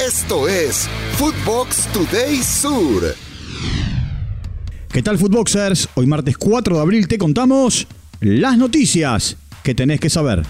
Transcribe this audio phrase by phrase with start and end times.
[0.00, 3.14] Esto es Footbox Today Sur.
[4.90, 5.90] ¿Qué tal, Footboxers?
[5.94, 7.86] Hoy martes 4 de abril te contamos
[8.20, 10.42] las noticias que tenés que saber.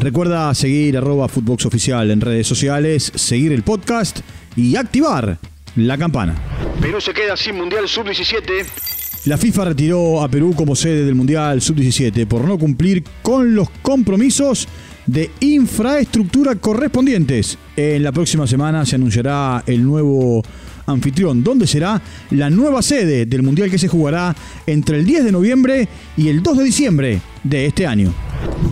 [0.00, 4.20] Recuerda seguir arroba Footbox Oficial en redes sociales, seguir el podcast
[4.54, 5.38] y activar
[5.76, 6.34] la campana.
[6.82, 8.89] Perú se queda sin Mundial Sub-17.
[9.26, 13.68] La FIFA retiró a Perú como sede del Mundial Sub-17 por no cumplir con los
[13.82, 14.66] compromisos
[15.04, 17.58] de infraestructura correspondientes.
[17.76, 20.42] En la próxima semana se anunciará el nuevo
[20.86, 24.34] anfitrión, donde será la nueva sede del Mundial que se jugará
[24.66, 28.14] entre el 10 de noviembre y el 2 de diciembre de este año.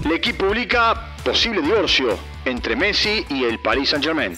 [0.03, 4.33] El equipo publica posible divorcio entre Messi y el Paris Saint-Germain.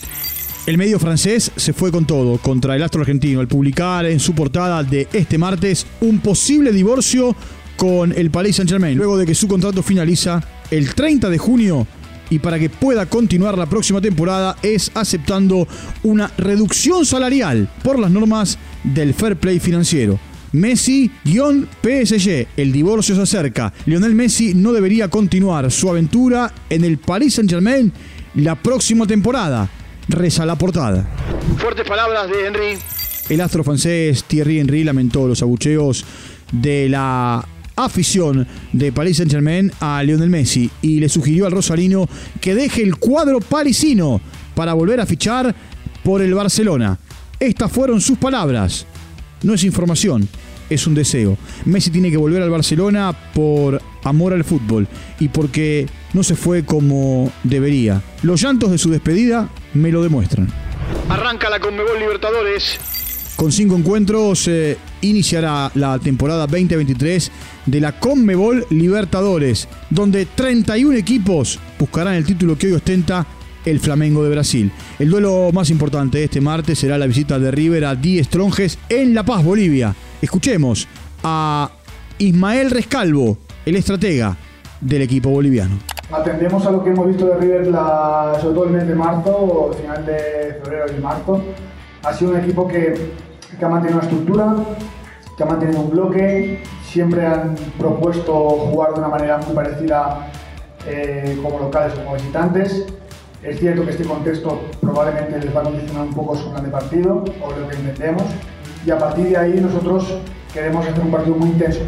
[0.67, 4.35] El medio francés se fue con todo contra el astro argentino al publicar en su
[4.35, 7.35] portada de este martes un posible divorcio
[7.77, 11.87] con el Paris Saint-Germain, luego de que su contrato finaliza el 30 de junio
[12.29, 15.67] y para que pueda continuar la próxima temporada es aceptando
[16.03, 20.21] una reducción salarial por las normas del fair play financiero.
[20.53, 23.73] Messi-PSG, el divorcio se acerca.
[23.87, 27.91] Lionel Messi no debería continuar su aventura en el Paris Saint-Germain
[28.35, 29.69] la próxima temporada.
[30.11, 31.07] Reza la portada.
[31.59, 32.79] Fuertes palabras de Henry.
[33.29, 36.05] El astro francés Thierry Henry lamentó los abucheos
[36.51, 42.09] de la afición de Paris Saint Germain a Lionel Messi y le sugirió al Rosarino
[42.41, 44.21] que deje el cuadro parisino
[44.57, 45.55] para volver a fichar
[46.03, 46.99] por el Barcelona.
[47.39, 48.87] Estas fueron sus palabras.
[49.45, 50.29] No es información,
[50.69, 51.39] es un deseo.
[51.67, 54.89] Messi tiene que volver al Barcelona por amor al fútbol
[55.21, 58.03] y porque no se fue como debería.
[58.23, 60.49] Los llantos de su despedida me lo demuestran.
[61.09, 62.79] Arranca la Conmebol Libertadores.
[63.37, 67.33] Con cinco encuentros se iniciará la temporada 2023
[67.67, 73.27] de la Conmebol Libertadores, donde 31 equipos buscarán el título que hoy ostenta
[73.65, 74.71] el Flamengo de Brasil.
[74.99, 78.79] El duelo más importante de este martes será la visita de River a Die Stronges
[78.89, 79.95] en La Paz, Bolivia.
[80.21, 80.87] Escuchemos
[81.23, 81.71] a
[82.19, 84.37] Ismael Rescalvo, el estratega
[84.81, 85.90] del equipo boliviano.
[86.13, 89.71] Atendemos a lo que hemos visto de River la, sobre todo el mes de marzo,
[89.81, 91.41] final de febrero y marzo.
[92.03, 93.13] Ha sido un equipo que
[93.59, 94.57] que ha mantenido una estructura,
[95.37, 100.31] que ha mantenido un bloque, siempre han propuesto jugar de una manera muy parecida
[100.87, 102.87] eh, como locales o como visitantes.
[103.43, 106.71] Es cierto que este contexto probablemente les va a condicionar un poco su plan de
[106.71, 108.25] partido o lo que entendemos
[108.85, 110.19] y a partir de ahí nosotros
[110.53, 111.81] queremos hacer un partido muy intenso.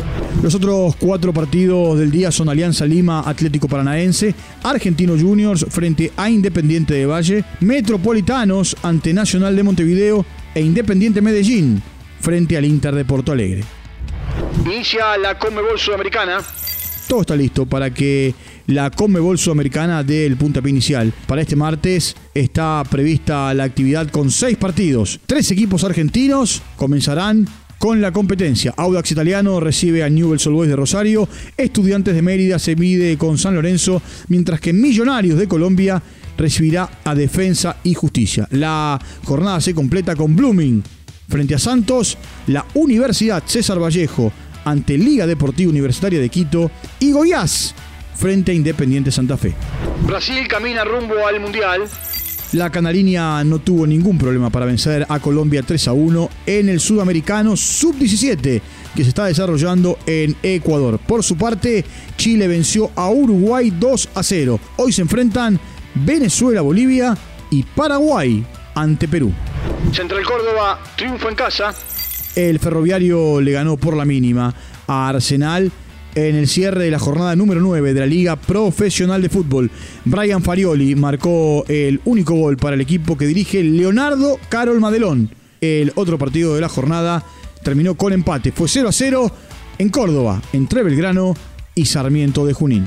[0.42, 6.30] Los otros cuatro partidos del día son Alianza Lima, Atlético Paranaense, Argentino Juniors frente a
[6.30, 10.24] Independiente de Valle, Metropolitanos ante Nacional de Montevideo
[10.54, 11.82] e Independiente Medellín
[12.20, 13.64] frente al Inter de Porto Alegre.
[14.64, 16.38] Inicia la Conmebol Sudamericana.
[17.08, 18.34] Todo está listo para que
[18.66, 21.12] la Conmebol Sudamericana dé el puntapié inicial.
[21.26, 25.20] Para este martes está prevista la actividad con seis partidos.
[25.26, 27.46] Tres equipos argentinos comenzarán
[27.82, 28.72] con la competencia.
[28.76, 31.28] Audax Italiano recibe a Newell's Old Boys de Rosario.
[31.56, 36.00] Estudiantes de Mérida se mide con San Lorenzo, mientras que Millonarios de Colombia
[36.38, 38.46] recibirá a Defensa y Justicia.
[38.52, 40.80] La jornada se completa con Blooming
[41.28, 42.16] frente a Santos,
[42.46, 44.32] la Universidad César Vallejo
[44.64, 46.70] ante Liga Deportiva Universitaria de Quito
[47.00, 47.74] y Goiás
[48.14, 49.54] frente a Independiente Santa Fe.
[50.06, 51.88] Brasil camina rumbo al Mundial.
[52.52, 56.80] La canariña no tuvo ningún problema para vencer a Colombia 3 a 1 en el
[56.80, 58.60] sudamericano sub-17
[58.94, 60.98] que se está desarrollando en Ecuador.
[60.98, 61.82] Por su parte,
[62.18, 64.60] Chile venció a Uruguay 2 a 0.
[64.76, 65.58] Hoy se enfrentan
[65.94, 67.16] Venezuela, Bolivia
[67.50, 69.32] y Paraguay ante Perú.
[69.90, 71.74] Central Córdoba triunfo en casa.
[72.36, 74.54] El ferroviario le ganó por la mínima
[74.86, 75.72] a Arsenal
[76.14, 79.70] en el cierre de la jornada número 9 de la Liga Profesional de Fútbol.
[80.04, 85.30] Brian Farioli marcó el único gol para el equipo que dirige Leonardo Carol Madelón.
[85.60, 87.24] El otro partido de la jornada
[87.62, 88.52] terminó con empate.
[88.52, 89.32] Fue 0 a 0
[89.78, 91.34] en Córdoba, entre Belgrano
[91.74, 92.86] y Sarmiento de Junín.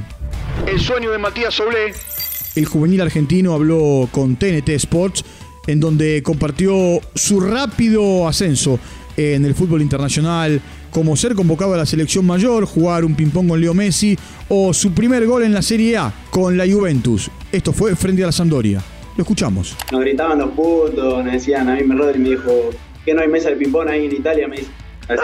[0.67, 1.93] El sueño de Matías Soule
[2.55, 5.25] el juvenil argentino habló con TNT Sports,
[5.67, 8.79] en donde compartió su rápido ascenso
[9.17, 10.61] en el fútbol internacional,
[10.95, 14.93] como ser convocado a la selección mayor, jugar un ping-pong con Leo Messi o su
[14.93, 17.29] primer gol en la Serie A con la Juventus.
[17.51, 18.81] Esto fue frente a la Sampdoria.
[19.17, 19.75] Lo escuchamos.
[19.91, 22.69] Nos gritaban los putos, nos decían, a mí me Rodri me dijo,
[23.03, 24.69] que no hay mesa de ping-pong ahí en Italia, me dice.
[25.09, 25.21] Así,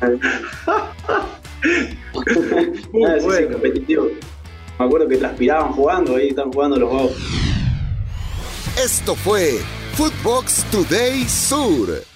[2.92, 4.06] Nada, es competitivo.
[4.78, 7.16] Me acuerdo que transpiraban jugando, ahí están jugando los juegos.
[8.80, 9.58] Esto fue
[9.96, 12.13] Footbox Today Sur.